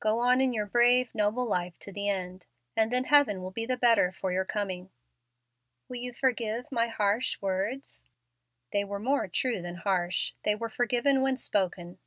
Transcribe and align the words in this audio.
Go 0.00 0.18
on 0.18 0.42
in 0.42 0.52
your 0.52 0.66
brave, 0.66 1.14
noble 1.14 1.46
life 1.46 1.72
to 1.78 1.90
the 1.90 2.10
end, 2.10 2.44
and 2.76 2.92
then 2.92 3.04
heaven 3.04 3.40
will 3.40 3.50
be 3.50 3.64
the 3.64 3.78
better 3.78 4.12
for 4.12 4.30
your 4.30 4.44
coming." 4.44 4.90
"Will 5.88 5.96
you 5.96 6.12
forgive 6.12 6.70
my 6.70 6.88
harsh 6.88 7.40
words?" 7.40 8.04
"They 8.70 8.84
were 8.84 9.00
more 9.00 9.28
true 9.28 9.62
than 9.62 9.76
harsh. 9.76 10.34
They 10.44 10.54
were 10.54 10.68
forgiven 10.68 11.22
when 11.22 11.38
spoken." 11.38 11.98